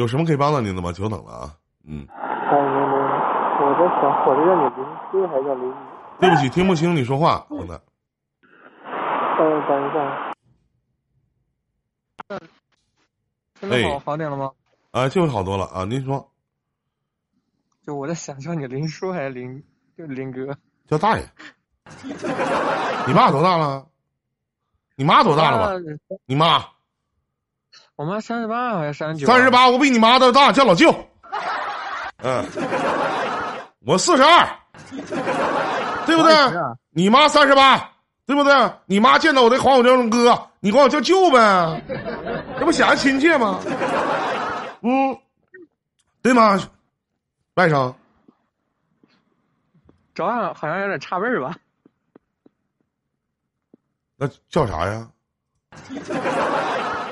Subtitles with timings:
[0.00, 0.90] 有什么可以帮到您的吗？
[0.92, 2.06] 久等了啊，嗯。
[2.08, 2.96] 哎，您您，
[3.60, 4.64] 我在想，我这叫你
[5.68, 5.76] 还？
[6.18, 7.72] 对不起，听不清你说话，兄弟。
[7.72, 10.32] 呃，等一下。
[13.60, 14.50] 现在好好点了吗？
[14.92, 15.84] 啊，就是好多了啊！
[15.84, 16.32] 您说，
[17.84, 19.62] 就我在想叫你林叔还是林，
[19.98, 20.56] 就林哥？
[20.86, 21.28] 叫大爷。
[23.06, 23.86] 你爸多大了？
[24.96, 25.72] 你妈多大了吧？
[26.24, 26.64] 你妈？
[28.00, 29.26] 我妈三十八还是三十九？
[29.26, 30.90] 三十八，我比你妈都大，叫老舅。
[32.24, 32.42] 嗯，
[33.84, 34.48] 我四十二，
[36.06, 36.32] 对不对？
[36.92, 37.90] 你妈三十八，
[38.24, 38.72] 对不对？
[38.86, 41.82] 你妈见到我得管我叫哥，你管我叫舅呗，
[42.58, 43.60] 这不显得亲切吗？
[44.80, 45.14] 嗯，
[46.22, 46.58] 对吗，
[47.56, 47.94] 外甥？
[50.14, 51.54] 照样好像有点差辈儿吧？
[54.16, 55.06] 那叫啥呀？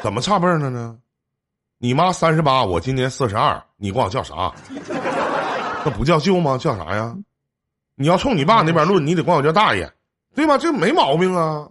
[0.02, 0.98] 怎么差辈儿了呢？
[1.78, 4.52] 你妈三十八，我今年四十二，你管我叫啥？
[5.84, 6.58] 那不叫舅吗？
[6.58, 7.16] 叫啥呀？
[7.94, 9.90] 你要冲你爸那边论，你得管我叫大爷，
[10.34, 10.56] 对吧？
[10.58, 11.68] 这没毛病啊。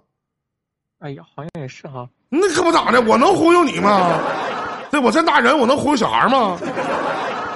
[1.00, 2.10] 哎呀，好像也是哈。
[2.30, 4.20] 那可不咋的，我能忽悠你吗？
[4.92, 6.58] 对我这大人，我能忽悠小孩吗？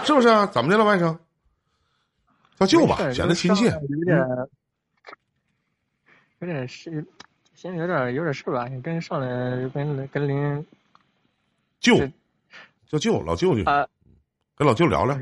[0.06, 0.28] 是不是？
[0.48, 1.18] 怎么的了，外甥？
[2.58, 3.66] 叫舅吧，显得亲切。
[3.68, 4.20] 有点，
[6.40, 7.06] 有点是，
[7.62, 8.68] 心里有点有点事吧？
[8.68, 10.66] 你跟上来跟跟林
[11.80, 11.96] 舅。
[12.88, 13.88] 叫舅，老舅舅，啊，
[14.56, 15.16] 跟老舅聊聊，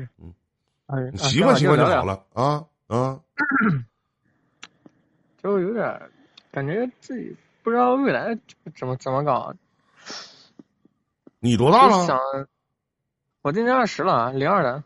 [0.86, 3.20] 嗯，习惯习惯就好了啊啊，
[5.42, 6.00] 就有点
[6.50, 8.34] 感觉自己不知道未来
[8.74, 9.52] 怎么怎么搞。
[11.40, 12.06] 你多大了？
[12.06, 12.18] 想，
[13.42, 14.82] 我今年二十了，零二的。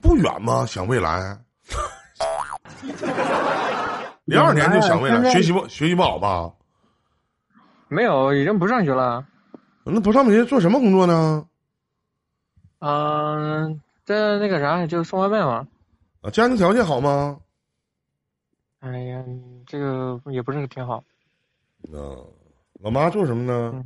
[0.00, 0.64] 不远吗？
[0.66, 1.36] 想未来，
[4.24, 6.52] 零二年就想未来，学习不学习不好吧？
[7.88, 9.26] 没有，已经不上学了。
[9.84, 11.46] 那不上学做什么工作呢？
[12.80, 15.66] 嗯，在那个啥，就送外卖嘛。
[16.22, 17.38] 啊，家庭条件好吗？
[18.80, 19.24] 哎呀，
[19.66, 21.02] 这个也不是挺好。
[21.92, 22.26] 嗯，
[22.80, 23.84] 老妈做什么呢？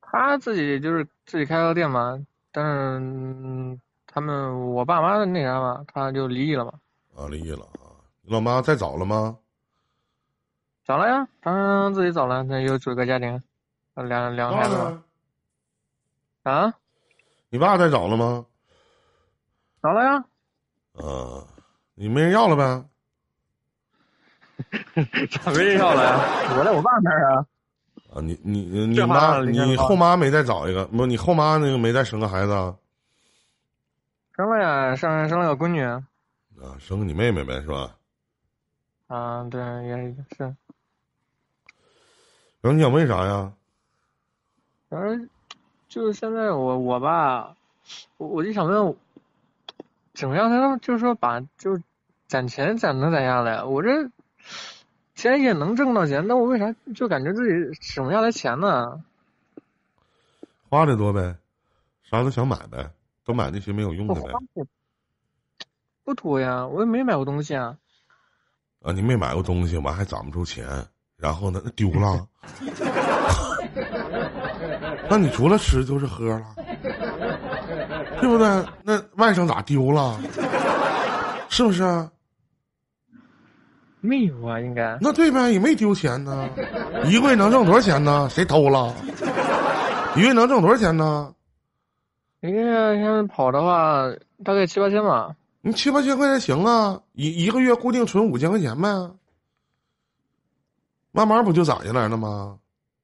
[0.00, 2.18] 他自己就是自己开个店嘛，
[2.52, 6.72] 但是他们我爸妈的那啥嘛，他就离异了嘛。
[7.16, 7.96] 啊，离异了啊！
[8.22, 9.38] 你老妈再找了吗？
[10.90, 13.40] 找了呀，他自己找了，那又组个家庭，
[13.94, 15.00] 两两个孩子。
[16.42, 16.74] 啊，
[17.48, 18.44] 你爸再找了吗？
[19.80, 20.16] 找了呀。
[20.94, 21.46] 啊，
[21.94, 22.84] 你没人要了呗？
[25.30, 26.18] 咋没人要了呀？
[26.58, 27.46] 我在我爸那儿啊。
[28.12, 30.84] 啊，你你你妈，你后妈没再找一个？
[30.86, 32.74] 不，你后妈那个没再生个孩子？
[34.34, 35.84] 生了呀，生生了个闺女。
[35.84, 36.02] 啊，
[36.80, 37.96] 生个你妹妹呗，是吧？
[39.06, 39.96] 啊，对，也
[40.36, 40.56] 是。
[42.60, 43.52] 然后你想问啥呀？
[44.90, 45.28] 嗯。
[45.88, 47.56] 就是现在我我吧，
[48.16, 48.96] 我我就想问，
[50.14, 51.82] 怎么样才能就是说把就是
[52.28, 53.64] 攒钱攒能攒下来？
[53.64, 54.08] 我这
[55.16, 59.02] 钱也能挣到钱，那我为啥就感觉自己省不下来钱呢？
[60.68, 61.36] 花的多呗，
[62.04, 62.92] 啥都想买呗，
[63.24, 64.32] 都买那些没有用的呗。
[66.04, 67.78] 不多呀，我也没买过东西啊。
[68.82, 70.86] 啊，你没买过东西，完还攒不出钱，
[71.20, 72.24] 然后呢，那丢了。
[75.08, 76.42] 那你除了吃就是喝了，
[78.20, 78.46] 对不对？
[78.84, 80.20] 那外甥咋丢了？
[81.48, 82.08] 是不是？
[84.00, 84.96] 没有啊，应该。
[85.00, 86.48] 那对呗，也没丢钱呢。
[87.04, 88.26] 一个月能挣多少钱呢？
[88.30, 88.94] 谁偷了？
[90.16, 91.34] 一个月能挣多少钱呢？
[92.40, 94.10] 一个月现在跑的话，
[94.44, 95.34] 大概七八千吧。
[95.60, 98.88] 你七八千块钱行啊，一一个月固定存五千块钱呗，
[101.12, 102.58] 慢慢不就攒下来了吗？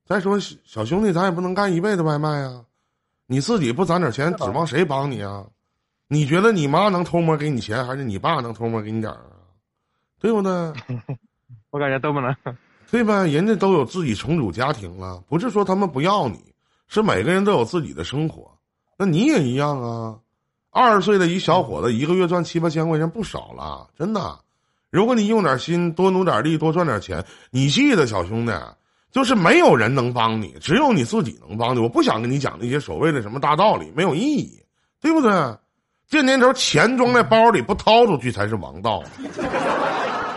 [0.04, 2.64] 再说小兄弟，咱也不能干一辈子外卖啊！
[3.26, 5.44] 你自己不攒点钱，指望谁帮你啊？
[6.08, 9.42] 你觉得你妈能偷摸给你钱，还是你爸能偷摸给你点儿啊？
[10.20, 10.50] 对不对？
[11.70, 12.32] 我感觉都不能。
[12.88, 13.24] 对吧？
[13.24, 16.54] 人家都有自己重组家庭了，不是说他们不要你，
[16.86, 18.48] 是每个人都有自己的生活。
[18.96, 20.16] 那你也一样啊！
[20.70, 24.38] 二十岁的一小伙子，一个月赚七八千块钱不少了，真的。
[24.90, 28.52] 如果你用点心，多努点力，多赚点钱，你记得，小兄弟。
[29.12, 31.80] 就是没有人能帮你，只有你自己能帮你。
[31.80, 34.62] 我不想跟你讲那些所谓的什么大道理，没有意义，
[35.00, 35.30] 对不对？
[36.06, 39.02] 这年头钱装在包里不掏出去才是王道，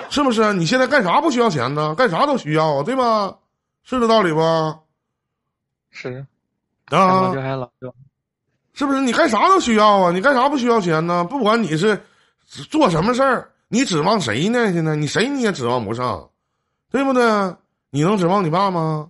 [0.10, 0.54] 是不是？
[0.54, 1.94] 你现在干啥不需要钱呢？
[1.96, 3.36] 干啥都需要啊，对吧？
[3.84, 4.40] 是这道理不？
[5.92, 6.26] 是
[6.90, 7.70] 啊，老
[8.74, 9.02] 是不是？
[9.02, 10.12] 你干啥都需要啊？
[10.12, 11.26] 你干啥不需要钱呢？
[11.26, 12.02] 不管你是
[12.46, 14.74] 做什么事儿，你指望谁呢？
[14.74, 16.28] 现在你谁你也指望不上，
[16.92, 17.24] 对不对？
[17.92, 19.10] 你能指望你爸吗？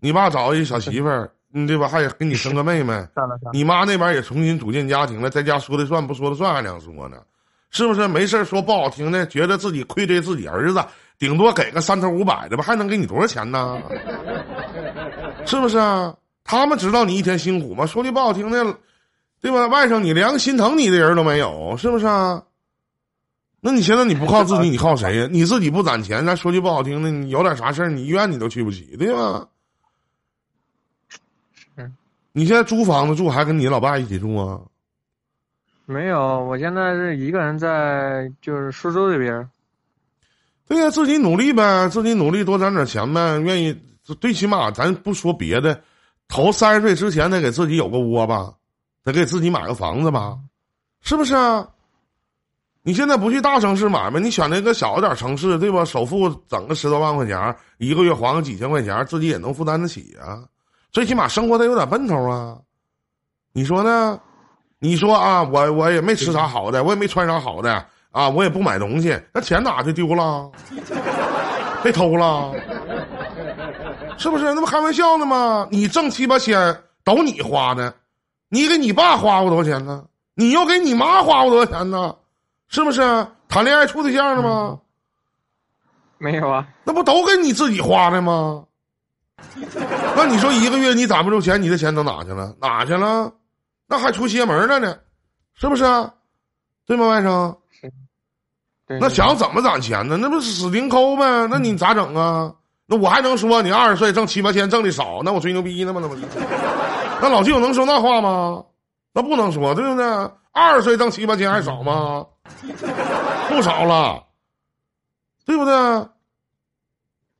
[0.00, 1.86] 你爸找一小媳妇儿，嗯对吧？
[1.86, 3.06] 还给你生个妹妹，
[3.52, 7.18] 你妈那边也重新组建家庭了，在家说的算不说的算还两说呢，
[7.70, 8.08] 是不是？
[8.08, 10.82] 没事说不好听的，觉得自己愧对自己儿子，
[11.18, 13.78] 顶多给个三头五百的吧，还能给你多少钱呢？
[15.44, 16.14] 是不是啊？
[16.44, 17.84] 他们知道你一天辛苦吗？
[17.84, 18.64] 说句不好听的，
[19.42, 19.66] 对吧？
[19.66, 22.42] 外甥你连个心疼你的人都没有，是不是啊？
[23.60, 25.28] 那你现在你不靠自己， 你靠谁呀？
[25.30, 29.46] 你自己不攒钱，咱说句不好听的，你有点啥事儿，你医院你都去不起，对吧？
[31.76, 31.90] 是
[32.32, 34.60] 你现在租房子住，还跟你老爸一起住啊？
[35.84, 39.48] 没有，我现在是一个人在就是苏州这边。
[40.68, 43.76] 对呀、自己努力呗，自己努力多攒点钱呗，愿意
[44.20, 45.82] 最起码咱不说别的，
[46.28, 48.54] 头三十岁之前得给自己有个窝吧，
[49.02, 50.38] 得给自己买个房子吧，
[51.02, 51.68] 是不是啊？
[52.82, 55.84] 你现在不去大城市买卖，你选那个小一点城市，对吧？
[55.84, 60.42] 首付整个十多万块钱，一个月还个几千块钱，自己也能负担得起啊。
[60.90, 62.56] 最起码生活得有点奔头啊，
[63.52, 64.18] 你说呢？
[64.78, 70.50] 你说啊，我我也没吃啥好的，我也没穿啥好的啊，我也不买东西，那钱哪去丢了？
[71.84, 72.52] 被偷了？
[74.16, 74.44] 是不是？
[74.54, 75.68] 那不开玩笑呢吗？
[75.70, 77.94] 你挣七八千都你花的，
[78.48, 80.04] 你给你爸花过多少钱呢？
[80.34, 82.14] 你又给你妈花过多少钱呢？
[82.70, 83.26] 是不是？
[83.48, 84.78] 谈恋爱处对象了吗？
[86.18, 88.64] 没有啊，那不都给你自己花的吗？
[90.14, 92.54] 那你说一个月你攒不住钱，你的钱都哪去了？
[92.60, 93.32] 哪去了？
[93.88, 94.96] 那还出邪门了呢，
[95.54, 96.14] 是不是啊？
[96.86, 97.56] 对吗，外甥？
[98.86, 100.16] 对那想怎么攒钱呢？
[100.16, 101.48] 那不是死盯抠呗？
[101.48, 102.52] 那你咋整啊？
[102.86, 105.22] 那我还能说你二十岁挣七八千挣的少？
[105.24, 106.00] 那我吹牛逼呢吗？
[106.02, 106.22] 那不是？
[107.20, 108.62] 那老舅能说那话吗？
[109.12, 110.04] 那不能说，对不对？
[110.52, 112.26] 二十岁挣七八千还少吗？
[113.48, 114.26] 不少了，
[115.44, 116.08] 对不对？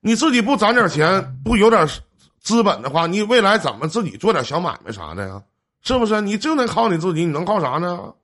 [0.00, 1.86] 你自己不攒点钱，不有点
[2.38, 5.42] 资本的话，你未来怎么自己做点小买卖啥的呀？
[5.82, 6.20] 是不是？
[6.20, 8.14] 你就能靠你自己，你能靠啥呢？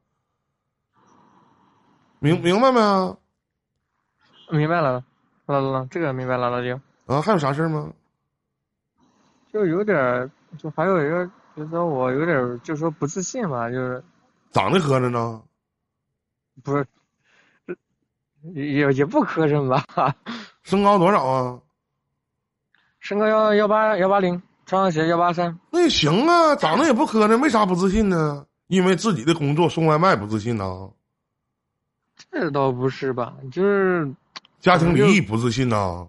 [2.19, 3.19] 明明白没有？
[4.51, 5.05] 明白了，
[5.47, 6.81] 老老这个明白了，老舅。
[7.07, 7.93] 啊，还有啥事儿吗？
[9.53, 14.03] 就有点儿，就还有一个，就是说我有点儿，就是说不自信吧，就是
[14.51, 15.43] 长得磕碜呢？
[16.63, 16.87] 不是，
[18.55, 19.85] 也也不磕碜吧，
[20.63, 21.61] 身高多少啊？
[23.01, 28.47] 身高幺幺八幺八零，穿上鞋幺八三，那也行啊，长得也不磕碜，为啥不自信呢？
[28.69, 30.91] 因为自己的工作送外卖不自信呢？
[32.33, 34.11] 这倒不是吧，就是
[34.59, 36.09] 家庭离异不自信呢？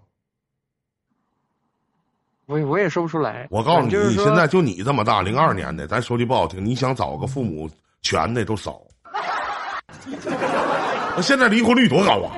[2.46, 3.46] 我也我也说不出来。
[3.50, 7.70] 我告诉你，就是现在就你这么大，零二年的，咱说句不好听，你想找个父母
[8.00, 8.80] 全的都少。
[11.16, 12.36] 那现在离婚率多高啊？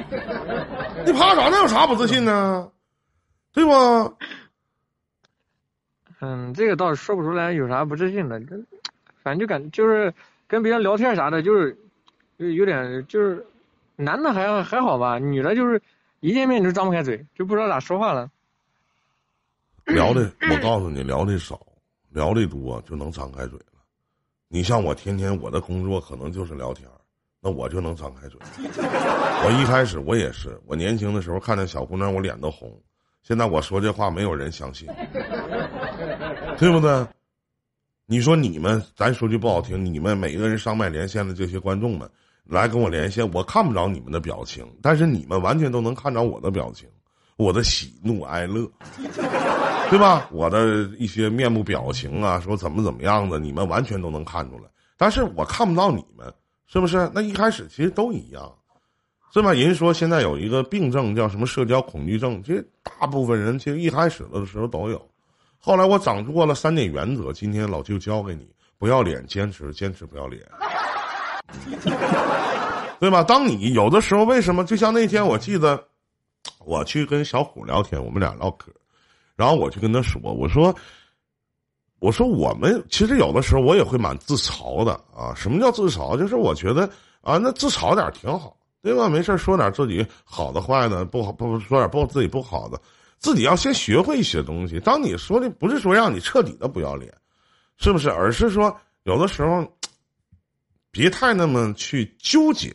[1.04, 1.48] 你怕啥？
[1.48, 2.70] 那有啥不自信呢？
[3.52, 3.72] 对不？
[6.20, 8.56] 嗯，这个倒是说不出来有啥不自信的，这
[9.22, 10.12] 反正就感就是
[10.46, 11.76] 跟别人聊天啥的，就是
[12.38, 13.44] 就有点就是
[13.96, 15.80] 男的还还好吧，女的就是
[16.20, 18.30] 一见面就张不开嘴，就不知道咋说话了。
[19.86, 21.60] 聊的，我告诉你，聊的少，
[22.10, 23.64] 聊的多就能张开嘴了。
[24.48, 26.94] 你像我，天天我的工作可能就是聊天儿
[27.42, 28.38] 那我就能张开嘴。
[28.58, 32.70] 我一开始我也是，我年轻的时候看见小姑娘，我脸都红。
[33.22, 34.88] 现在我说这话，没有人相信，
[36.58, 37.06] 对不对？
[38.06, 42.10] 你说你们，咱说句不好听，你们每个人上麦连线的这些观众们
[42.44, 46.88] 来跟我连线，我看不着你们的表情，但是你们完全都能看着我的表情，
[47.36, 48.68] 我的喜怒哀乐。
[49.88, 50.28] 对吧？
[50.30, 54.64] 我的一些面部表情啊，说怎么怎么样的，你们完全都能看出来。
[54.96, 56.32] 但是我看不到你们，
[56.72, 57.10] 是不是？
[57.12, 58.50] 那一开始其实都一样，
[59.34, 59.52] 是吧？
[59.52, 65.04] 人说现在有一个病症叫什么社交恐惧症，其实大部分人其实一开始的时候都有。
[65.58, 68.48] 后来我掌握了三点原则，今天老舅教给你：
[68.78, 70.42] 不要脸，坚持，坚持不要脸，
[73.00, 73.24] 对吧？
[73.24, 74.64] 当你有的时候，为什么？
[74.64, 75.82] 就像那天我记得，
[76.64, 78.70] 我去跟小虎聊天，我们俩唠嗑。
[79.36, 80.74] 然后我就跟他说：“我说，
[82.00, 85.32] 我说我们其实有的时候我也会蛮自嘲的啊。
[85.36, 86.18] 什么叫自嘲？
[86.18, 86.90] 就是我觉得
[87.20, 89.08] 啊，那自嘲点挺好，对吧？
[89.08, 92.80] 没事说点自己好的坏的，不好不说点不自己不好的，
[93.18, 94.80] 自己要先学会一些东西。
[94.80, 97.14] 当你说的不是说让你彻底的不要脸，
[97.76, 98.10] 是不是？
[98.10, 99.64] 而是说有的时候
[100.90, 102.74] 别太那么去纠结。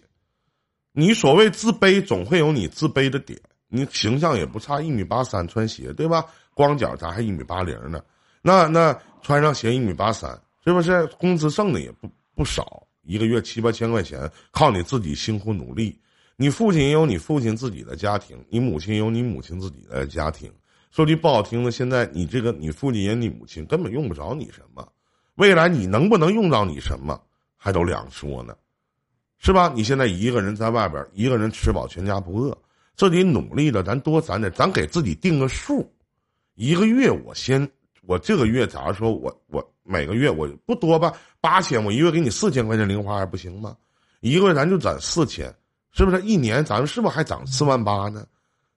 [0.93, 3.37] 你所谓自卑，总会有你自卑的点。
[3.67, 6.23] 你形象也不差，一米八三，穿鞋对吧？
[6.53, 8.01] 光脚咱还一米八零呢，
[8.47, 11.03] 那那穿上鞋一米八三，是不是？
[11.17, 15.99] 工资挣的也不不少，一个月七八千块钱，靠你自己辛苦努力。
[16.35, 20.53] 你父亲也有你父亲自己的家庭，你母亲有你母亲自己的家庭，
[20.91, 24.87] 说句不好听的，现在你这个你父亲也你母亲根本用不着你什么，
[25.37, 27.19] 未来你能不能用到你什么，
[27.57, 28.55] 还都两说呢，
[29.39, 29.73] 是吧？
[29.75, 32.55] 你现在一个人在外边，一个人吃饱全家不饿，
[32.95, 35.91] 这得努力的，咱多攒点，咱给自己定个数，
[36.53, 37.67] 一个月我先，
[38.07, 43.75] 我这个月假如说我我每个月我不多吧，八千，我一个月给你四千块钱零花还不行吗？
[44.21, 45.53] 一个月咱就攒四千，
[45.91, 46.21] 是不是？
[46.21, 48.25] 一年咱们是不是还涨四万八呢？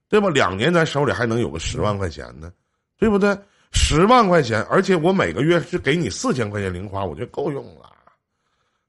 [0.07, 0.29] 对吧？
[0.29, 2.51] 两年咱手里还能有个十万块钱呢，
[2.97, 3.37] 对不对？
[3.71, 7.91] 十万块钱，而且我每个月是给你四千块钱零花，我觉得够用了，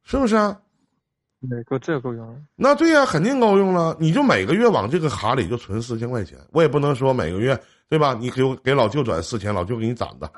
[0.02, 0.58] 是不是啊？
[1.48, 2.44] 对，够这够用。
[2.54, 3.96] 那对呀，肯定够用了。
[3.98, 8.14] 你就每个月往这个卡里就存四千块钱，我也不能说每个月对吧？
[8.20, 10.30] 你给我给老舅转四千，老舅给你攒的，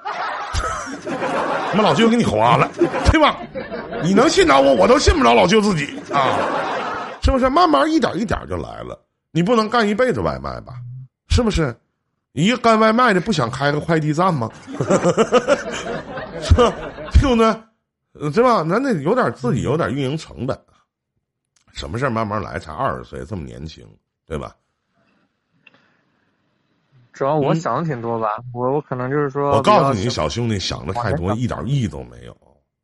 [1.75, 2.71] 那老舅给你花了，
[3.11, 3.37] 对吧？
[4.05, 6.39] 你能信着我，我都信不着老舅自己啊，
[7.23, 7.49] 是不是？
[7.51, 8.97] 慢慢一点一点就来了。
[9.33, 10.75] 你不能干一辈子外卖吧？
[11.31, 11.75] 是不是？
[12.33, 14.49] 一个干外卖的不想开个快递站吗？
[16.41, 16.73] 是吧？
[17.13, 18.33] 对不对？
[18.33, 18.65] 是吧？
[18.65, 20.57] 咱得有点自己有点运营成本。
[21.73, 23.87] 什么事儿慢慢来，才二十岁，这么年轻，
[24.27, 24.55] 对吧？
[27.13, 32.37] 主要我想的挺多吧，我我可能就是说，我告诉你，小兄弟想的太多，一点意义都没有。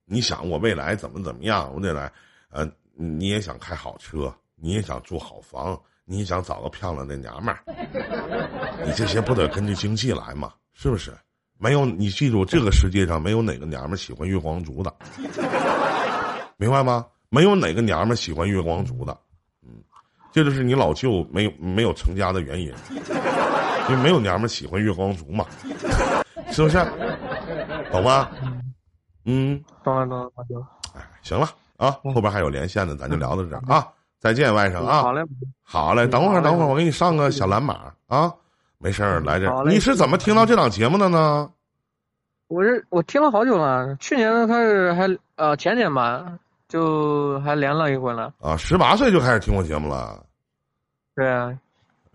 [0.05, 1.73] 你想我未来怎么怎么样？
[1.75, 2.13] 我得来，
[2.51, 5.81] 呃，你也想开好车，你也想住好房。
[6.11, 7.63] 你也想找个漂亮的娘们儿，
[8.83, 10.55] 你这些不得根据经济来嘛？
[10.73, 11.13] 是不是？
[11.59, 14.91] 没有，你记住，这个世界上没有哪个娘们儿喜欢月光族的，
[16.57, 17.05] 明白吗？
[17.31, 19.17] 没有哪个娘们儿喜欢月光族的，
[19.63, 19.71] 嗯，
[20.33, 22.73] 这就是你老舅没有没有成家的原因，
[23.89, 25.45] 因为没有娘们儿喜欢月光族嘛，
[26.51, 26.79] 是不是？
[27.93, 28.29] 懂吗？
[29.25, 30.67] 嗯，懂了懂了，懂了。
[30.95, 33.87] 哎，行了啊，后边还有连线的，咱就聊到这儿啊。
[34.21, 35.03] 再见，外甥啊！
[35.03, 35.23] 好嘞，
[35.63, 38.35] 好嘞，等会儿，等会儿，我给你上个小蓝码啊！
[38.79, 39.49] 没事儿，来这。
[39.65, 41.49] 你是怎么听到这档节目的呢？
[42.49, 46.37] 我是我听了好久了，去年开始还呃前年吧，
[46.69, 48.33] 就还连了一回了。
[48.41, 50.25] 啊，十八岁就开始听我节目了。
[51.17, 51.53] 对啊，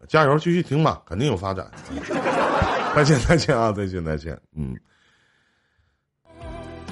[0.08, 1.70] 加油，继续听吧，肯定有发展。
[2.96, 3.72] 再见，再见啊！
[3.72, 4.78] 再见，再见，嗯。